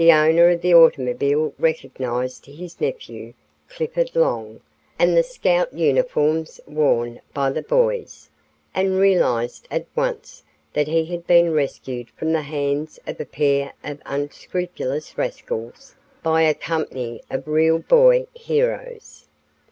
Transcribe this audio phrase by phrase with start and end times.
[0.03, 3.35] The owner of the automobile recognized his nephew,
[3.69, 4.61] Clifford Long,
[4.97, 8.27] and the Scout uniforms worn by the boys,
[8.73, 10.41] and realized at once
[10.73, 15.93] that he had been rescued from the hands of a pair of unscrupulous rascals
[16.23, 19.27] by a company of real boy heroes.